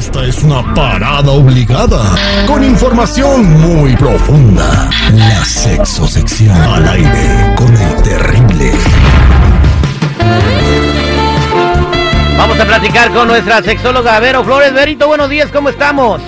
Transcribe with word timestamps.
Esta 0.00 0.24
es 0.24 0.42
una 0.42 0.74
parada 0.74 1.30
obligada, 1.30 2.00
con 2.46 2.64
información 2.64 3.60
muy 3.60 3.94
profunda. 3.96 4.88
La 5.12 5.44
sexosección 5.44 6.56
al 6.56 6.88
aire 6.88 7.54
con 7.54 7.76
el 7.76 8.02
terrible. 8.02 8.72
Vamos 12.38 12.58
a 12.58 12.64
platicar 12.64 13.12
con 13.12 13.28
nuestra 13.28 13.62
sexóloga 13.62 14.18
Vero 14.20 14.42
Flores. 14.42 14.72
Verito, 14.72 15.06
buenos 15.06 15.28
días, 15.28 15.50
¿cómo 15.52 15.68
estamos? 15.68 16.22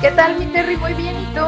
¿Qué 0.00 0.10
tal, 0.12 0.38
mi 0.38 0.46
Terry? 0.46 0.76
Muy 0.78 0.94
bien, 0.94 1.14
¿y 1.20 1.26
tú? 1.34 1.44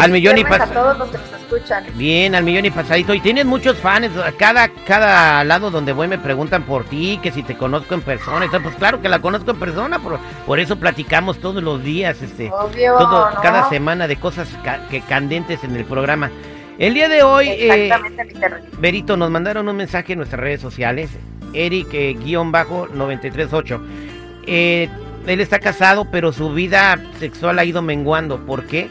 Al 0.00 0.12
millón 0.12 0.38
y 0.38 0.44
Feliz 0.44 0.48
viernes 0.48 0.60
pas- 0.60 0.70
a 0.70 0.72
todos 0.74 0.98
los 0.98 1.08
que 1.08 1.18
nos 1.18 1.32
escuchan. 1.40 1.84
Bien, 1.94 2.34
al 2.36 2.44
millón 2.44 2.64
y 2.64 2.70
pasadito. 2.70 3.12
Y 3.14 3.20
tienes 3.20 3.44
muchos 3.46 3.76
fans. 3.78 4.10
Cada, 4.38 4.68
cada 4.86 5.42
lado 5.42 5.70
donde 5.72 5.92
voy 5.92 6.06
me 6.06 6.16
preguntan 6.18 6.62
por 6.62 6.84
ti, 6.84 7.18
que 7.20 7.32
si 7.32 7.42
te 7.42 7.56
conozco 7.56 7.94
en 7.94 8.02
persona. 8.02 8.46
todo. 8.48 8.62
Pues 8.62 8.76
claro 8.76 9.02
que 9.02 9.08
la 9.08 9.18
conozco 9.18 9.50
en 9.50 9.58
persona, 9.58 9.98
por, 9.98 10.18
por 10.46 10.60
eso 10.60 10.76
platicamos 10.76 11.38
todos 11.40 11.62
los 11.62 11.82
días, 11.82 12.22
este, 12.22 12.50
Obvio, 12.52 12.94
todo, 12.96 13.30
¿no? 13.30 13.40
cada 13.40 13.68
semana 13.68 14.06
de 14.06 14.16
cosas 14.16 14.48
ca- 14.62 14.86
que 14.88 15.00
candentes 15.00 15.64
en 15.64 15.74
el 15.74 15.84
programa. 15.84 16.30
El 16.78 16.94
día 16.94 17.08
de 17.08 17.22
hoy, 17.24 17.48
eh, 17.48 17.84
Exactamente, 17.86 18.24
mi 18.24 18.34
Terry. 18.40 18.62
Berito, 18.78 19.16
nos 19.16 19.30
mandaron 19.30 19.68
un 19.68 19.76
mensaje 19.76 20.12
en 20.12 20.18
nuestras 20.18 20.40
redes 20.40 20.60
sociales. 20.60 21.10
Eric, 21.54 21.88
eh, 24.46 24.86
guion 25.26 25.32
bajo 25.32 25.32
938. 25.32 25.32
Él 25.32 25.40
está 25.40 25.58
casado, 25.58 26.06
pero 26.10 26.32
su 26.32 26.52
vida 26.52 26.98
sexual 27.18 27.58
ha 27.58 27.64
ido 27.64 27.82
menguando. 27.82 28.38
¿Por 28.46 28.64
qué? 28.64 28.88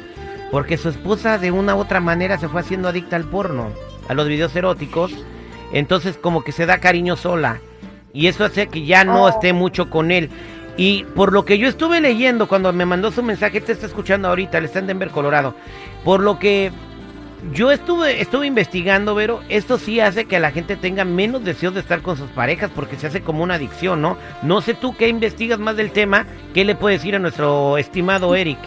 Porque 0.51 0.77
su 0.77 0.89
esposa 0.89 1.37
de 1.37 1.51
una 1.51 1.75
u 1.75 1.79
otra 1.79 1.99
manera 1.99 2.37
se 2.37 2.47
fue 2.47 2.61
haciendo 2.61 2.87
adicta 2.89 3.15
al 3.15 3.25
porno, 3.25 3.69
a 4.07 4.13
los 4.13 4.27
videos 4.27 4.55
eróticos. 4.55 5.13
Entonces 5.73 6.17
como 6.17 6.43
que 6.43 6.51
se 6.51 6.65
da 6.65 6.77
cariño 6.79 7.15
sola. 7.15 7.59
Y 8.13 8.27
eso 8.27 8.45
hace 8.45 8.67
que 8.67 8.85
ya 8.85 9.03
no 9.03 9.23
Oh. 9.25 9.29
esté 9.29 9.51
mucho 9.53 9.89
con 9.89 10.11
él. 10.11 10.29
Y 10.77 11.03
por 11.15 11.33
lo 11.33 11.45
que 11.45 11.57
yo 11.57 11.67
estuve 11.67 12.01
leyendo 12.01 12.47
cuando 12.47 12.71
me 12.73 12.85
mandó 12.85 13.11
su 13.11 13.23
mensaje, 13.23 13.61
te 13.61 13.71
está 13.71 13.85
escuchando 13.87 14.27
ahorita, 14.27 14.57
él 14.57 14.65
está 14.65 14.79
en 14.79 14.87
Denver, 14.87 15.09
Colorado. 15.09 15.55
Por 16.03 16.21
lo 16.21 16.37
que 16.37 16.71
yo 17.51 17.71
estuve, 17.71 18.21
estuve 18.21 18.47
investigando, 18.47 19.15
Vero, 19.15 19.41
esto 19.49 19.77
sí 19.77 19.99
hace 19.99 20.25
que 20.25 20.39
la 20.39 20.51
gente 20.51 20.75
tenga 20.75 21.05
menos 21.05 21.43
deseos 21.43 21.73
de 21.73 21.79
estar 21.79 22.01
con 22.01 22.17
sus 22.17 22.29
parejas 22.29 22.71
porque 22.73 22.97
se 22.97 23.07
hace 23.07 23.21
como 23.21 23.43
una 23.43 23.55
adicción, 23.55 24.01
¿no? 24.01 24.17
No 24.41 24.61
sé 24.61 24.73
tú 24.73 24.95
qué 24.95 25.07
investigas 25.07 25.59
más 25.59 25.75
del 25.77 25.91
tema, 25.91 26.25
¿qué 26.53 26.65
le 26.65 26.75
puedes 26.75 27.01
decir 27.01 27.15
a 27.15 27.19
nuestro 27.19 27.77
estimado 27.77 28.35
Eric? 28.35 28.59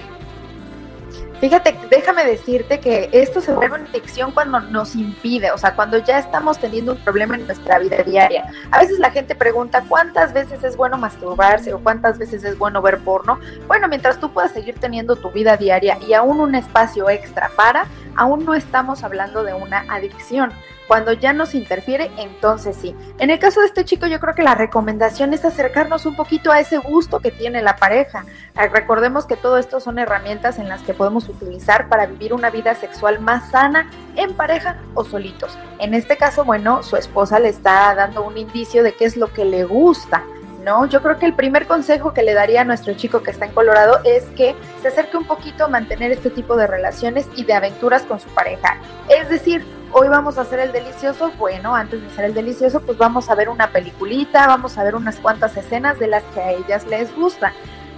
Fíjate, 1.40 1.78
déjame 1.88 2.24
decirte 2.24 2.80
que 2.80 3.08
esto 3.12 3.40
se 3.40 3.52
vuelve 3.52 3.76
una 3.76 3.88
adicción 3.88 4.32
cuando 4.32 4.58
nos 4.58 4.96
impide, 4.96 5.52
o 5.52 5.58
sea, 5.58 5.76
cuando 5.76 5.98
ya 5.98 6.18
estamos 6.18 6.58
teniendo 6.58 6.92
un 6.92 6.98
problema 6.98 7.36
en 7.36 7.46
nuestra 7.46 7.78
vida 7.78 8.02
diaria. 8.02 8.50
A 8.72 8.80
veces 8.80 8.98
la 8.98 9.12
gente 9.12 9.36
pregunta 9.36 9.84
cuántas 9.88 10.32
veces 10.32 10.64
es 10.64 10.76
bueno 10.76 10.98
masturbarse 10.98 11.72
o 11.72 11.78
cuántas 11.78 12.18
veces 12.18 12.42
es 12.42 12.58
bueno 12.58 12.82
ver 12.82 12.98
porno. 12.98 13.38
Bueno, 13.68 13.86
mientras 13.86 14.18
tú 14.18 14.32
puedas 14.32 14.50
seguir 14.50 14.80
teniendo 14.80 15.14
tu 15.14 15.30
vida 15.30 15.56
diaria 15.56 15.96
y 16.08 16.12
aún 16.12 16.40
un 16.40 16.56
espacio 16.56 17.08
extra 17.08 17.50
para, 17.54 17.86
aún 18.16 18.44
no 18.44 18.54
estamos 18.54 19.04
hablando 19.04 19.44
de 19.44 19.54
una 19.54 19.84
adicción. 19.88 20.52
Cuando 20.88 21.12
ya 21.12 21.34
nos 21.34 21.54
interfiere, 21.54 22.10
entonces 22.16 22.74
sí. 22.74 22.96
En 23.18 23.28
el 23.30 23.38
caso 23.38 23.60
de 23.60 23.66
este 23.66 23.84
chico, 23.84 24.06
yo 24.06 24.18
creo 24.20 24.34
que 24.34 24.42
la 24.42 24.54
recomendación 24.54 25.34
es 25.34 25.44
acercarnos 25.44 26.06
un 26.06 26.16
poquito 26.16 26.50
a 26.50 26.60
ese 26.60 26.78
gusto 26.78 27.20
que 27.20 27.30
tiene 27.30 27.60
la 27.60 27.76
pareja. 27.76 28.24
Ah, 28.56 28.68
Recordemos 28.68 29.26
que 29.26 29.36
todo 29.36 29.58
esto 29.58 29.80
son 29.80 29.98
herramientas 29.98 30.58
en 30.58 30.70
las 30.70 30.80
que 30.82 30.94
podemos 30.94 31.28
utilizar 31.28 31.88
para 31.88 32.06
vivir 32.06 32.32
una 32.32 32.48
vida 32.48 32.74
sexual 32.74 33.20
más 33.20 33.50
sana 33.50 33.90
en 34.16 34.32
pareja 34.34 34.78
o 34.94 35.04
solitos. 35.04 35.58
En 35.78 35.92
este 35.92 36.16
caso, 36.16 36.46
bueno, 36.46 36.82
su 36.82 36.96
esposa 36.96 37.38
le 37.38 37.50
está 37.50 37.94
dando 37.94 38.24
un 38.24 38.38
indicio 38.38 38.82
de 38.82 38.94
qué 38.94 39.04
es 39.04 39.18
lo 39.18 39.30
que 39.30 39.44
le 39.44 39.64
gusta. 39.64 40.24
¿No? 40.64 40.86
Yo 40.86 41.00
creo 41.00 41.18
que 41.18 41.24
el 41.24 41.34
primer 41.34 41.66
consejo 41.66 42.12
que 42.12 42.22
le 42.22 42.34
daría 42.34 42.62
a 42.62 42.64
nuestro 42.64 42.92
chico 42.92 43.22
que 43.22 43.30
está 43.30 43.46
en 43.46 43.52
Colorado 43.52 44.00
es 44.04 44.24
que 44.36 44.54
se 44.82 44.88
acerque 44.88 45.16
un 45.16 45.24
poquito 45.24 45.64
a 45.64 45.68
mantener 45.68 46.10
este 46.10 46.30
tipo 46.30 46.56
de 46.56 46.66
relaciones 46.66 47.26
y 47.36 47.44
de 47.44 47.54
aventuras 47.54 48.02
con 48.02 48.18
su 48.18 48.28
pareja. 48.30 48.76
Es 49.08 49.30
decir, 49.30 49.64
hoy 49.92 50.08
vamos 50.08 50.38
a 50.38 50.42
hacer 50.42 50.60
el 50.60 50.72
delicioso, 50.72 51.30
bueno, 51.38 51.74
antes 51.74 52.00
de 52.00 52.06
hacer 52.08 52.24
el 52.26 52.34
delicioso, 52.34 52.80
pues 52.80 52.98
vamos 52.98 53.30
a 53.30 53.34
ver 53.34 53.48
una 53.48 53.70
peliculita, 53.70 54.46
vamos 54.46 54.78
a 54.78 54.84
ver 54.84 54.94
unas 54.94 55.16
cuantas 55.16 55.56
escenas 55.56 55.98
de 55.98 56.08
las 56.08 56.22
que 56.34 56.40
a 56.40 56.52
ellas 56.52 56.86
les 56.86 57.14
gusta. 57.14 57.52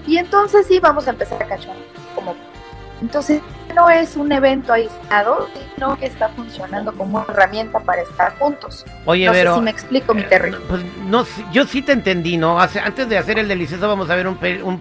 Y 0.06 0.18
entonces 0.18 0.66
sí, 0.66 0.80
vamos 0.80 1.06
a 1.06 1.10
empezar 1.10 1.42
a 1.42 1.46
cachar 1.46 1.76
como... 2.14 2.34
Entonces 3.00 3.40
no 3.75 3.88
es 3.91 4.16
un 4.16 4.31
evento 4.32 4.72
aislado, 4.72 5.48
sino 5.75 5.97
que 5.97 6.06
está 6.06 6.28
funcionando 6.31 6.92
como 6.92 7.25
herramienta 7.28 7.81
para 7.81 8.03
estar 8.03 8.36
juntos. 8.38 8.84
Oye, 9.06 9.26
no 9.26 9.32
Vero. 9.32 9.53
sé 9.54 9.58
si 9.58 9.64
me 9.64 9.70
explico, 9.70 10.14
mi 10.14 10.22
Terry. 10.25 10.53
Pues 10.69 10.82
no, 11.06 11.25
yo 11.53 11.64
sí 11.66 11.82
te 11.82 11.92
entendí, 11.92 12.36
¿no? 12.36 12.60
Hace- 12.60 12.81
Antes 12.81 13.08
de 13.08 13.19
hacer 13.19 13.38
el 13.38 13.48
delicioso 13.48 13.88
vamos 13.88 14.10
a 14.10 14.14
ver 14.14 14.28
un, 14.28 14.38
un, 14.62 14.81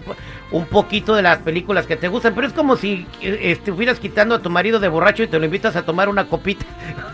un 0.50 0.64
poquito 0.66 1.14
de 1.14 1.22
las 1.22 1.38
películas 1.38 1.86
que 1.86 1.96
te 1.96 2.08
gustan, 2.08 2.34
pero 2.34 2.46
es 2.46 2.52
como 2.52 2.76
si 2.76 3.06
eh, 3.22 3.38
estuvieras 3.52 3.98
quitando 4.00 4.34
a 4.34 4.38
tu 4.40 4.50
marido 4.50 4.78
de 4.80 4.88
borracho 4.88 5.22
y 5.22 5.26
te 5.28 5.38
lo 5.38 5.44
invitas 5.44 5.74
a 5.76 5.82
tomar 5.82 6.08
una 6.08 6.26
copita. 6.26 6.64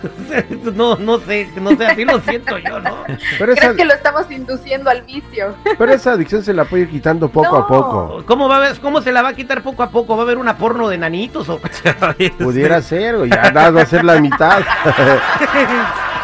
no, 0.75 0.97
no 0.97 1.19
sé, 1.21 1.49
no 1.61 1.77
sé, 1.77 1.87
así 1.87 2.05
lo 2.05 2.21
siento 2.21 2.59
yo, 2.59 2.81
¿no? 2.81 2.97
Pero 3.39 3.53
esa, 3.53 3.61
¿Crees 3.63 3.77
que 3.77 3.85
lo 3.85 3.95
estamos 3.95 4.31
induciendo 4.31 4.91
al 4.91 5.03
vicio? 5.03 5.55
pero 5.79 5.93
esa 5.93 6.13
adicción 6.13 6.43
se 6.43 6.53
la 6.53 6.65
puede 6.65 6.85
ir 6.85 6.91
quitando 6.91 7.29
poco 7.29 7.57
a 7.57 7.67
poco. 7.67 8.23
¿Cómo 8.27 8.49
va 8.49 8.57
a 8.57 8.61
ver, 8.61 8.79
cómo 8.81 9.01
se 9.01 9.13
la 9.13 9.23
va 9.23 9.31
a 9.31 9.35
quitar 9.35 9.63
poco 9.63 9.83
a 9.83 9.91
poco? 9.91 10.15
¿Va 10.17 10.23
a 10.23 10.27
haber 10.27 10.39
una 10.39 10.57
porno 10.57 10.89
de 10.89 10.99
nanitos 10.99 11.49
o 11.49 11.59
Pudiera 12.39 12.83
ser, 12.83 13.29
ya 13.29 13.51
nada, 13.51 13.71
va 13.71 13.83
a 13.83 13.87
ser 13.87 14.05
la 14.05 14.21
mitad. 14.21 14.63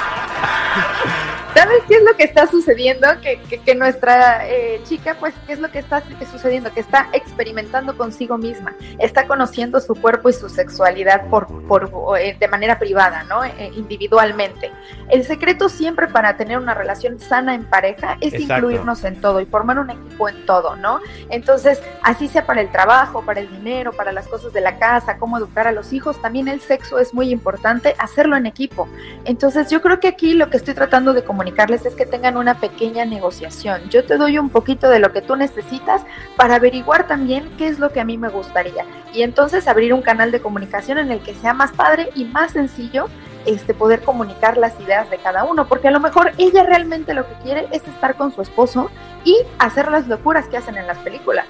¿Sabes 1.73 1.89
qué 1.89 1.95
es 1.97 2.03
lo 2.03 2.15
que 2.17 2.25
está 2.25 2.47
sucediendo? 2.47 3.09
Que, 3.23 3.41
que, 3.49 3.59
que 3.59 3.75
nuestra 3.75 4.47
eh, 4.47 4.83
chica, 4.85 5.17
pues, 5.19 5.33
¿qué 5.47 5.55
es 5.55 5.59
lo 5.59 5.71
que 5.71 5.79
está 5.79 6.03
sucediendo? 6.31 6.71
Que 6.71 6.81
está 6.81 7.09
experimentando 7.15 7.97
consigo 7.97 8.37
misma, 8.37 8.75
está 8.99 9.27
conociendo 9.27 9.81
su 9.81 9.95
cuerpo 9.95 10.29
y 10.29 10.35
su 10.35 10.51
sexualidad 10.51 11.29
por, 11.31 11.47
por, 11.67 11.91
eh, 12.19 12.37
de 12.39 12.49
manera 12.49 12.79
privada, 12.79 13.25
¿no? 13.25 13.43
Eh, 13.43 13.71
individualmente. 13.75 14.71
El 15.09 15.25
secreto 15.25 15.71
siempre 15.71 16.09
para 16.09 16.37
tener 16.37 16.59
una 16.59 16.75
relación 16.75 17.19
sana 17.19 17.55
en 17.55 17.65
pareja 17.65 18.19
es 18.21 18.35
Exacto. 18.35 18.55
incluirnos 18.55 19.05
en 19.05 19.19
todo 19.23 19.41
y 19.41 19.47
formar 19.47 19.79
un 19.79 19.89
equipo 19.89 20.29
en 20.29 20.45
todo, 20.45 20.77
¿no? 20.77 21.01
Entonces, 21.31 21.81
así 22.03 22.29
sea 22.29 22.45
para 22.45 22.61
el 22.61 22.71
trabajo, 22.71 23.25
para 23.25 23.41
el 23.41 23.51
dinero, 23.51 23.93
para 23.93 24.13
las 24.13 24.29
cosas 24.29 24.53
de 24.53 24.61
la 24.61 24.79
casa, 24.79 25.17
cómo 25.17 25.39
educar 25.39 25.67
a 25.67 25.73
los 25.73 25.95
hijos, 25.95 26.21
también 26.21 26.49
el 26.49 26.61
sexo 26.61 26.99
es 26.99 27.15
muy 27.15 27.31
importante 27.31 27.95
hacerlo 27.99 28.37
en 28.37 28.45
equipo. 28.45 28.89
Entonces 29.25 29.71
yo 29.71 29.81
creo 29.81 30.01
que 30.01 30.09
aquí 30.09 30.35
lo 30.35 30.51
que 30.51 30.59
estoy 30.59 30.75
tratando 30.75 31.15
de 31.15 31.25
es 31.71 31.95
que 31.95 32.07
tengan 32.07 32.37
una 32.37 32.55
pequeña 32.55 33.05
negociación. 33.05 33.89
Yo 33.91 34.05
te 34.05 34.17
doy 34.17 34.39
un 34.39 34.51
poquito 34.51 34.89
de 34.91 34.99
lo 34.99 35.13
que 35.13 35.23
tú 35.23 35.37
necesitas 35.37 36.03
para 36.37 36.57
averiguar 36.57 37.07
también 37.07 37.51
qué 37.57 37.69
es 37.69 37.79
lo 37.79 37.91
que 37.91 38.01
a 38.01 38.05
mí 38.05 38.19
me 38.19 38.29
gustaría. 38.29 38.85
Y 39.13 39.23
entonces 39.23 39.69
abrir 39.69 39.95
un 39.95 40.03
canal 40.03 40.33
de 40.33 40.41
comunicación 40.41 40.99
en 40.99 41.11
el 41.13 41.21
que 41.21 41.35
sea 41.35 41.55
más 41.55 41.73
padre 41.73 42.11
y 42.15 42.25
más 42.25 42.53
sencillo 42.53 43.07
este, 43.47 43.75
poder 43.75 44.03
comunicar 44.03 44.57
las 44.57 44.79
ideas 44.81 45.09
de 45.11 45.19
cada 45.19 45.45
uno, 45.45 45.67
porque 45.67 45.89
a 45.89 45.91
lo 45.91 46.01
mejor 46.01 46.33
ella 46.39 46.63
realmente 46.65 47.13
lo 47.15 47.27
que 47.27 47.35
quiere 47.43 47.67
es 47.73 47.87
estar 47.89 48.15
con 48.17 48.33
su 48.33 48.41
esposo 48.43 48.91
y 49.25 49.37
hacer 49.59 49.91
las 49.91 50.07
locuras 50.09 50.47
que 50.49 50.57
hacen 50.57 50.77
en 50.77 50.87
las 50.87 50.99
películas. 50.99 51.47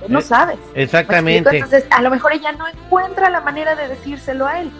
Tú 0.00 0.12
no 0.12 0.18
Eh, 0.20 0.22
sabes. 0.22 0.58
Exactamente. 0.74 1.50
Entonces, 1.56 1.86
a 1.90 2.02
lo 2.02 2.10
mejor 2.10 2.32
ella 2.32 2.52
no 2.52 2.66
encuentra 2.68 3.30
la 3.30 3.40
manera 3.40 3.74
de 3.74 3.88
decírselo 3.88 4.46
a 4.46 4.60
él. 4.60 4.70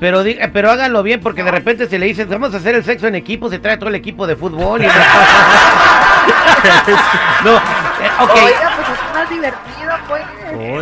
Pero, 0.00 0.22
pero 0.52 0.70
háganlo 0.70 1.02
bien 1.02 1.20
porque 1.20 1.42
de 1.42 1.50
repente 1.50 1.86
se 1.88 1.98
le 1.98 2.04
dice, 2.06 2.24
vamos 2.26 2.52
a 2.54 2.58
hacer 2.58 2.74
el 2.74 2.84
sexo 2.84 3.06
en 3.06 3.14
equipo, 3.14 3.48
se 3.48 3.58
trae 3.58 3.76
todo 3.78 3.88
el 3.88 3.94
equipo 3.94 4.26
de 4.26 4.36
fútbol. 4.36 4.82
Y... 4.82 4.86
no, 7.44 7.56
eh, 7.56 8.10
ok. 8.20 8.30
Oiga, 8.34 8.72
pues 8.76 8.88
es 8.88 9.14
más 9.14 9.30
divertido, 9.30 9.92
pues. 10.08 10.22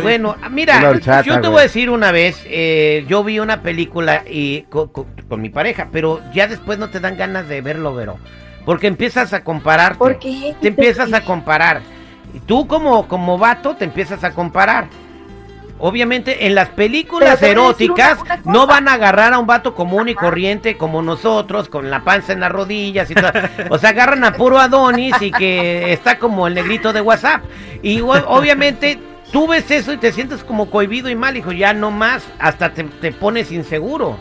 Bueno, 0.03 0.35
mira, 0.51 0.89
horchata, 0.89 1.21
yo 1.23 1.41
te 1.41 1.47
voy 1.47 1.59
a 1.59 1.63
decir 1.63 1.89
una 1.89 2.11
vez, 2.11 2.41
eh, 2.45 3.05
yo 3.07 3.23
vi 3.23 3.39
una 3.39 3.61
película 3.61 4.23
y 4.29 4.61
co- 4.63 4.91
co- 4.91 5.07
con, 5.27 5.41
mi 5.41 5.49
pareja, 5.49 5.87
pero 5.91 6.21
ya 6.33 6.47
después 6.47 6.77
no 6.79 6.89
te 6.89 6.99
dan 6.99 7.17
ganas 7.17 7.47
de 7.47 7.61
verlo, 7.61 7.95
Vero, 7.95 8.17
porque 8.65 8.87
empiezas 8.87 9.33
a 9.33 9.43
compararte. 9.43 9.97
¿Por 9.97 10.19
qué? 10.19 10.55
Te 10.61 10.67
empiezas 10.69 11.13
a 11.13 11.21
comparar. 11.21 11.81
Y 12.33 12.39
tú 12.41 12.67
como, 12.67 13.07
como 13.07 13.37
vato 13.37 13.75
te 13.75 13.85
empiezas 13.85 14.23
a 14.23 14.31
comparar. 14.31 14.87
Obviamente 15.77 16.45
en 16.47 16.55
las 16.55 16.69
películas 16.69 17.41
eróticas 17.41 18.19
no 18.45 18.65
van 18.65 18.87
a 18.87 18.93
agarrar 18.93 19.33
a 19.33 19.39
un 19.39 19.45
vato 19.45 19.75
común 19.75 20.07
y 20.07 20.15
corriente 20.15 20.77
como 20.77 21.01
nosotros, 21.01 21.67
con 21.67 21.89
la 21.89 22.03
panza 22.03 22.31
en 22.31 22.39
las 22.39 22.51
rodillas 22.51 23.11
y 23.11 23.15
todo. 23.15 23.31
O 23.69 23.77
sea, 23.77 23.89
agarran 23.89 24.23
a 24.23 24.33
puro 24.33 24.57
Adonis 24.57 25.21
y 25.21 25.31
que 25.31 25.91
está 25.91 26.17
como 26.17 26.47
el 26.47 26.53
negrito 26.53 26.93
de 26.93 27.01
WhatsApp. 27.01 27.43
Y 27.81 27.99
obviamente 27.99 28.99
tú 29.33 29.47
ves 29.47 29.69
eso 29.69 29.91
y 29.91 29.97
te 29.97 30.13
sientes 30.13 30.45
como 30.45 30.69
cohibido 30.69 31.09
y 31.09 31.15
mal, 31.15 31.35
hijo, 31.35 31.51
ya 31.51 31.73
no 31.73 31.91
más, 31.91 32.23
hasta 32.39 32.73
te, 32.73 32.83
te 32.83 33.11
pones 33.11 33.51
inseguro. 33.51 34.17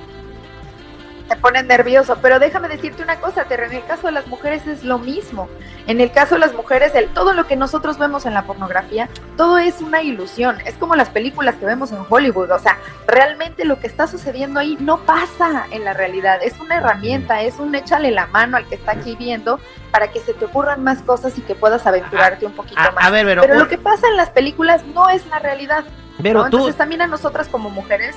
Te 1.29 1.37
ponen 1.37 1.67
nervioso, 1.67 2.19
pero 2.21 2.39
déjame 2.39 2.69
decirte 2.69 3.03
una 3.03 3.17
cosa, 3.17 3.45
Terry, 3.45 3.67
en 3.67 3.73
el 3.83 3.85
caso 3.87 4.07
de 4.09 4.13
las 4.13 4.27
mujeres 4.27 4.67
es 4.67 4.85
lo 4.85 4.99
mismo. 4.99 5.49
En 5.87 6.01
el 6.01 6.11
caso 6.13 6.35
de 6.35 6.41
las 6.41 6.53
mujeres, 6.55 6.95
el, 6.95 7.09
todo 7.09 7.33
lo 7.33 7.47
que 7.47 7.57
nosotros 7.57 7.99
vemos 7.99 8.27
en 8.27 8.35
la 8.35 8.43
pornografía, 8.43 9.09
todo 9.37 9.59
es 9.59 9.81
una 9.81 10.03
ilusión. 10.03 10.59
Es 10.67 10.75
como 10.77 10.95
las 10.97 11.09
películas 11.09 11.55
que 11.57 11.67
vemos 11.67 11.93
en 11.93 11.99
Hollywood. 12.09 12.51
O 12.51 12.59
sea, 12.59 12.79
realmente 13.07 13.65
lo 13.65 13.81
que 13.81 13.87
está 13.87 14.07
sucediendo 14.07 14.61
ahí 14.61 14.77
no 14.81 14.99
pasa 14.99 15.67
en 15.71 15.85
la 15.85 15.93
realidad. 15.95 16.41
Es 16.43 16.59
una 16.61 16.77
herramienta, 16.77 17.43
es 17.43 17.59
un 17.59 17.75
échale 17.75 18.11
la 18.11 18.27
mano 18.27 18.57
al 18.57 18.67
que 18.67 18.75
está 18.75 18.93
aquí 18.93 19.17
viendo 19.17 19.59
para 19.91 20.09
que 20.09 20.21
se 20.21 20.35
te 20.35 20.45
ocurran 20.45 20.83
más 20.85 21.03
cosas 21.03 21.37
y 21.39 21.43
que 21.43 21.55
puedas 21.55 21.87
aventurarte 21.87 22.45
un 22.47 22.53
poquito 22.53 22.81
a- 22.81 22.91
más. 22.91 23.05
a 23.05 23.11
ver, 23.11 23.25
pero- 23.27 23.43
pero 23.43 23.55
lo 23.57 23.69
que 23.69 23.79
pasa 23.79 24.09
en 24.09 24.17
las 24.17 24.31
películas 24.31 24.85
no 24.95 25.09
es 25.09 25.25
la 25.27 25.39
realidad. 25.39 25.85
Pero 26.23 26.45
¿no? 26.45 26.51
tú, 26.51 26.57
Entonces 26.57 26.77
también 26.77 27.03
a 27.03 27.07
nosotras 27.07 27.49
como 27.49 27.71
mujeres 27.71 28.15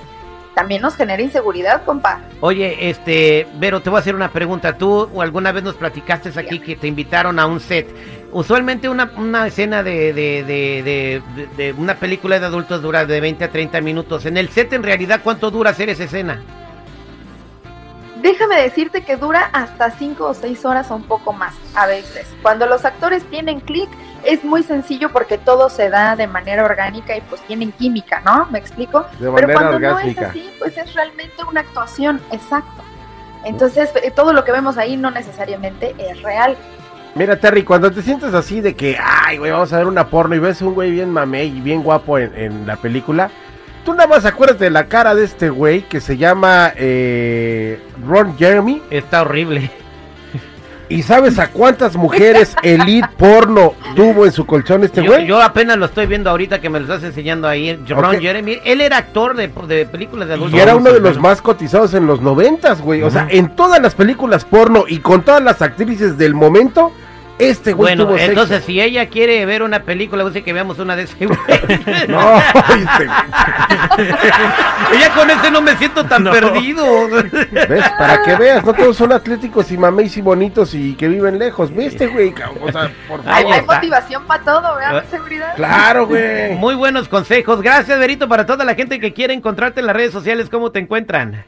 también 0.58 0.82
nos 0.82 0.96
genera 0.96 1.22
inseguridad, 1.22 1.84
compa. 1.86 2.20
oye, 2.42 2.90
este, 2.90 3.46
Vero, 3.60 3.80
te 3.84 3.92
voy 3.92 3.98
a 3.98 4.00
hacer 4.00 4.16
una 4.16 4.32
pregunta. 4.32 4.76
Tú 4.76 5.08
o 5.14 5.22
alguna 5.22 5.52
vez 5.52 5.62
nos 5.64 5.76
platicaste 5.76 6.32
aquí 6.40 6.58
que 6.58 6.76
te 6.76 6.88
invitaron 6.88 7.38
a 7.38 7.46
un 7.46 7.60
set. 7.60 7.88
Usualmente 8.32 8.90
una, 8.90 9.12
una 9.18 9.46
escena 9.46 9.84
de, 9.84 10.14
de, 10.14 10.44
de, 10.44 11.22
de- 11.56 11.74
una 11.74 11.94
película 11.96 12.40
de 12.40 12.46
adultos 12.48 12.82
dura 12.82 13.06
de 13.06 13.22
20 13.22 13.44
a 13.44 13.52
30 13.52 13.82
minutos. 13.82 14.26
En 14.26 14.36
el 14.36 14.50
set, 14.50 14.74
en 14.74 14.82
realidad, 14.82 15.22
¿cuánto 15.24 15.52
dura 15.52 15.70
hacer 15.70 15.90
esa 15.90 16.06
escena? 16.06 16.42
Déjame 18.22 18.62
decirte 18.62 19.04
que 19.04 19.16
dura 19.16 19.50
hasta 19.54 19.92
cinco 19.92 20.26
o 20.26 20.34
seis 20.34 20.66
horas 20.66 20.90
o 20.90 20.96
un 20.96 21.04
poco 21.04 21.34
más 21.34 21.54
a 21.76 21.86
veces. 21.86 22.28
Cuando 22.42 22.66
los 22.66 22.84
actores 22.84 23.24
tienen 23.26 23.60
clic 23.60 23.90
es 24.24 24.44
muy 24.44 24.64
sencillo 24.64 25.12
porque 25.12 25.38
todo 25.38 25.70
se 25.70 25.90
da 25.90 26.16
de 26.16 26.26
manera 26.26 26.66
orgánica 26.66 27.16
y 27.16 27.22
pues 27.22 27.42
tienen 27.42 27.72
química, 27.72 28.22
¿no? 28.26 28.48
¿Me 28.48 28.58
explico? 28.58 29.06
De 29.20 29.32
Pero 29.32 29.54
cuando 29.54 29.80
no 29.80 30.00
es 30.00 30.18
así, 30.18 30.50
pues 30.58 30.78
es 30.78 30.94
realmente 30.94 31.44
una 31.50 31.62
actuación, 31.62 32.20
exacto. 32.32 32.84
Entonces 33.46 33.92
eh, 34.02 34.12
todo 34.12 34.34
lo 34.34 34.44
que 34.44 34.52
vemos 34.52 34.78
ahí 34.78 34.98
no 34.98 35.12
necesariamente 35.12 35.96
es 35.98 36.22
real. 36.24 36.58
Mira, 37.14 37.40
Terry, 37.40 37.64
cuando 37.64 37.92
te 37.92 38.02
sientes 38.02 38.34
así 38.34 38.62
de 38.62 38.76
que, 38.76 38.98
ay, 39.02 39.38
güey, 39.38 39.52
vamos 39.52 39.72
a 39.74 39.78
ver 39.78 39.88
una 39.88 40.08
porno 40.08 40.36
y 40.36 40.40
ves 40.40 40.62
un 40.62 40.74
güey 40.74 40.92
bien 40.92 41.12
mamey 41.12 41.58
y 41.58 41.62
bien 41.62 41.82
guapo 41.82 42.18
en, 42.18 42.36
en 42.36 42.68
la 42.68 42.76
película, 42.76 43.32
tú 43.88 43.94
nada 43.94 44.08
más 44.08 44.26
acuérdate 44.26 44.66
de 44.66 44.70
la 44.70 44.88
cara 44.88 45.16
de 45.16 45.24
este 45.24 45.50
güey 45.50 45.84
que 45.84 46.02
se 46.02 46.18
llama 46.18 46.74
eh, 46.76 47.80
Ron 48.06 48.38
Jeremy 48.38 48.82
Está 48.90 49.22
horrible. 49.22 49.72
y 50.90 51.04
sabes 51.04 51.40
a 51.40 51.52
cuántas 51.52 51.96
mujeres 51.96 52.54
elite 52.64 53.08
porno 53.18 53.76
tuvo 53.96 54.26
en 54.26 54.34
su 54.34 54.46
colchón 54.46 54.84
este 54.84 55.02
Yo, 55.02 55.14
güey. 55.14 55.26
yo 55.26 55.42
apenas 55.42 55.78
lo 55.78 55.86
estoy 55.86 56.06
viendo 56.06 56.30
ahorita 56.30 56.60
que 56.60 56.70
me 56.70 56.80
lo 56.82 56.86
estás 56.86 57.02
enseñando 57.06 57.48
ahí. 57.48 57.82
Ron. 57.88 58.20
Jeremy, 58.20 58.60
él 58.66 58.82
era 58.82 58.98
actor 58.98 59.38
de, 59.38 59.48
de 59.48 59.86
películas 59.86 60.28
de 60.28 60.34
adultos. 60.34 60.60
Y 60.60 60.62
era 60.62 60.76
uno 60.76 60.92
de 60.92 61.00
los 61.00 61.18
más 61.18 61.42
cotizados 61.42 61.94
en 61.94 62.08
los 62.08 62.20
noventas, 62.20 62.82
güey. 62.82 63.04
O 63.04 63.10
sea, 63.10 63.26
en 63.30 63.56
todas 63.56 63.82
las 63.82 63.96
películas 63.96 64.44
porno 64.44 64.84
y 64.86 65.00
con 65.00 65.22
todas 65.22 65.42
las 65.42 65.62
actrices 65.62 66.18
del 66.18 66.34
momento, 66.34 66.92
este 67.40 67.74
güey 67.74 67.96
Bueno, 67.96 68.06
tuvo 68.06 68.18
sexo. 68.18 68.32
entonces 68.32 68.64
si 68.64 68.82
ella 68.82 69.08
quiere 69.10 69.46
ver 69.46 69.62
una 69.64 69.84
película, 69.84 70.24
dice 70.26 70.44
que 70.44 70.54
veamos 70.54 70.80
una 70.80 70.96
de 70.96 71.04
ese 71.04 71.26
güey. 71.26 71.38
No, 72.08 72.38
este 72.38 73.06
güey. 73.06 73.18
Ella 74.94 75.14
con 75.16 75.30
ese 75.30 75.52
no 75.52 75.62
me 75.62 75.76
siento 75.76 76.06
tan 76.06 76.24
perdido. 76.24 76.86
¿Ves? 77.10 77.90
Para 77.98 78.22
que 78.24 78.36
veas, 78.36 78.64
no 78.64 78.74
todos 78.74 78.96
son 78.96 79.12
atléticos 79.12 79.72
y 79.72 79.78
mameis 79.78 80.16
y 80.18 80.22
bonitos 80.22 80.74
y 80.74 80.94
que 80.96 81.08
viven 81.08 81.38
lejos. 81.40 81.74
¿Ves 81.76 81.88
este 81.94 82.08
güey? 82.08 82.34
O 82.62 82.72
sea, 82.72 82.92
por 83.08 83.20
Hay, 83.26 83.44
favor. 83.44 83.54
hay 83.54 83.66
motivación 83.66 84.26
para 84.26 84.44
todo, 84.44 84.66
Ah. 84.68 84.76
¿verdad? 84.78 85.06
Seguridad. 85.10 85.56
Claro, 85.56 86.08
güey. 86.08 86.56
Muy 86.56 86.76
buenos 86.76 87.08
consejos. 87.10 87.62
Gracias, 87.62 88.00
Berito, 88.00 88.28
para 88.30 88.46
toda 88.46 88.64
la 88.66 88.76
gente 88.76 89.00
que 89.00 89.14
quiere 89.14 89.34
encontrarte 89.34 89.80
en 89.82 89.88
las 89.88 89.96
redes 89.96 90.12
sociales. 90.12 90.50
¿Cómo 90.50 90.72
te 90.72 90.80
encuentran? 90.80 91.44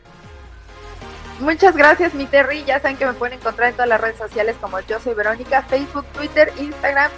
Muchas 1.40 1.76
gracias, 1.76 2.14
mi 2.14 2.26
Terry. 2.26 2.64
Ya 2.66 2.80
saben 2.82 2.98
que 2.98 3.06
me 3.06 3.14
pueden 3.14 3.40
encontrar 3.40 3.70
en 3.70 3.74
todas 3.76 3.88
las 3.90 4.02
redes 4.02 4.18
sociales 4.18 4.56
como 4.60 4.80
yo 4.82 5.00
soy 5.00 5.14
Verónica, 5.14 5.62
Facebook, 5.64 6.06
Twitter, 6.14 6.52
Instagram, 6.60 7.10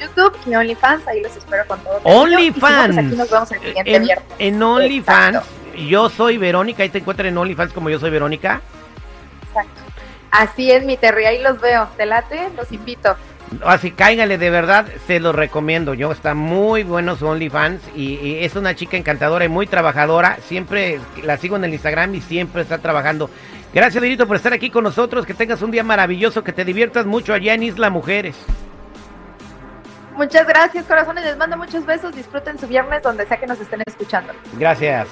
YouTube 0.00 0.36
y 0.46 0.54
OnlyFans. 0.54 1.06
Ahí 1.06 1.20
los 1.22 1.36
espero 1.36 1.66
con 1.66 1.78
todo. 1.80 1.98
si 1.98 2.02
no, 2.04 2.10
pues 2.10 2.22
OnlyFans. 2.22 2.98
aquí 2.98 3.16
nos 3.16 3.30
vemos 3.30 3.52
el 3.52 3.60
siguiente 3.60 3.94
En, 3.94 4.02
viernes. 4.04 4.26
en 4.38 4.62
OnlyFans, 4.62 5.38
yo 5.88 6.08
soy 6.08 6.38
Verónica. 6.38 6.82
Ahí 6.82 6.88
te 6.88 6.98
encuentran 6.98 7.28
en 7.28 7.38
OnlyFans 7.38 7.72
como 7.72 7.90
yo 7.90 7.98
soy 7.98 8.10
Verónica. 8.10 8.62
exacto. 9.46 9.80
Así 10.30 10.70
es, 10.70 10.84
mi 10.84 10.96
Terry. 10.96 11.24
Ahí 11.26 11.42
los 11.42 11.60
veo. 11.60 11.88
¿Te 11.96 12.06
late? 12.06 12.48
Los 12.56 12.72
invito. 12.72 13.14
Así 13.64 13.92
cáiganle, 13.92 14.38
de 14.38 14.50
verdad, 14.50 14.86
se 15.06 15.20
los 15.20 15.34
recomiendo. 15.34 15.94
Yo 15.94 16.10
está 16.10 16.34
muy 16.34 16.82
bueno 16.82 17.14
su 17.14 17.26
OnlyFans 17.26 17.80
y, 17.94 18.14
y 18.14 18.44
es 18.44 18.56
una 18.56 18.74
chica 18.74 18.96
encantadora 18.96 19.44
y 19.44 19.48
muy 19.48 19.66
trabajadora. 19.68 20.38
Siempre 20.48 20.98
la 21.22 21.36
sigo 21.36 21.56
en 21.56 21.64
el 21.64 21.72
Instagram 21.72 22.14
y 22.16 22.20
siempre 22.22 22.62
está 22.62 22.78
trabajando. 22.78 23.30
Gracias, 23.72 24.00
Verito, 24.00 24.26
por 24.26 24.36
estar 24.36 24.52
aquí 24.52 24.70
con 24.70 24.84
nosotros. 24.84 25.26
Que 25.26 25.34
tengas 25.34 25.62
un 25.62 25.70
día 25.70 25.84
maravilloso, 25.84 26.42
que 26.42 26.52
te 26.52 26.64
diviertas 26.64 27.06
mucho 27.06 27.34
allá 27.34 27.54
en 27.54 27.62
Isla 27.62 27.90
Mujeres. 27.90 28.36
Muchas 30.16 30.46
gracias, 30.46 30.86
corazones. 30.86 31.24
Les 31.24 31.36
mando 31.36 31.56
muchos 31.56 31.84
besos. 31.84 32.14
Disfruten 32.14 32.58
su 32.58 32.66
viernes 32.66 33.02
donde 33.02 33.26
sea 33.26 33.38
que 33.38 33.46
nos 33.46 33.60
estén 33.60 33.82
escuchando. 33.86 34.32
Gracias. 34.58 35.08